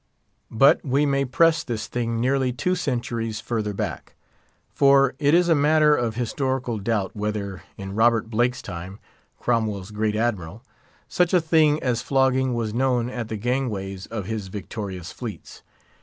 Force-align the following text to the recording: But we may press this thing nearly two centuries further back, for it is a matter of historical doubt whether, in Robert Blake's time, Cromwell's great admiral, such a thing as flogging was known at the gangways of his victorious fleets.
But 0.49 0.83
we 0.83 1.05
may 1.05 1.25
press 1.25 1.63
this 1.63 1.85
thing 1.85 2.19
nearly 2.19 2.51
two 2.51 2.73
centuries 2.73 3.39
further 3.39 3.71
back, 3.71 4.15
for 4.73 5.13
it 5.19 5.35
is 5.35 5.47
a 5.47 5.53
matter 5.53 5.95
of 5.95 6.15
historical 6.15 6.79
doubt 6.79 7.15
whether, 7.15 7.61
in 7.77 7.93
Robert 7.93 8.27
Blake's 8.31 8.63
time, 8.63 8.97
Cromwell's 9.39 9.91
great 9.91 10.15
admiral, 10.15 10.63
such 11.07 11.35
a 11.35 11.39
thing 11.39 11.79
as 11.83 12.01
flogging 12.01 12.55
was 12.55 12.73
known 12.73 13.11
at 13.11 13.27
the 13.27 13.37
gangways 13.37 14.07
of 14.07 14.25
his 14.25 14.47
victorious 14.47 15.11
fleets. 15.11 15.61